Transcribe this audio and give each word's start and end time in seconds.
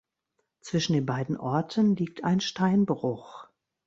Zwischen 0.61 0.93
den 0.93 1.05
beiden 1.05 1.37
Orten 1.37 1.95
liegt 1.95 2.23
ein 2.23 2.39
Steinbruch. 2.41 3.47